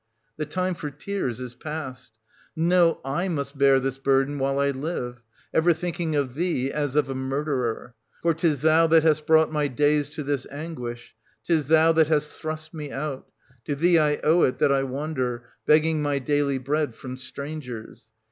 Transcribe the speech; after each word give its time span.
The 0.37 0.45
1360 0.45 0.53
time 0.87 0.95
for 0.95 0.99
tears 0.99 1.39
is 1.39 1.53
past: 1.53 2.17
no, 2.55 2.99
/ 3.01 3.03
must 3.29 3.55
bear 3.55 3.79
this 3.79 3.99
burden 3.99 4.39
while 4.39 4.57
I 4.57 4.71
live, 4.71 5.21
ever 5.53 5.73
thinking 5.73 6.15
of 6.15 6.33
thee 6.33 6.71
as 6.71 6.95
of 6.95 7.07
a 7.07 7.13
murderer; 7.13 7.93
for 8.23 8.33
'tis 8.33 8.61
* 8.61 8.61
thou 8.61 8.87
that 8.87 9.03
hast 9.03 9.27
brought 9.27 9.51
my 9.53 9.67
days 9.67 10.09
to 10.15 10.23
this 10.23 10.47
anguish, 10.49 11.15
'tis 11.43 11.67
thou 11.67 11.91
that 11.91 12.07
hast 12.07 12.33
thrust 12.33 12.73
me 12.73 12.91
out; 12.91 13.29
to 13.65 13.75
thee 13.75 13.99
I 13.99 14.15
owe 14.23 14.41
it 14.41 14.57
that 14.57 14.71
I 14.71 14.81
wander, 14.81 15.43
begging 15.67 16.01
my 16.01 16.17
daily 16.17 16.57
bread 16.57 16.95
from 16.95 17.15
strangers. 17.15 18.09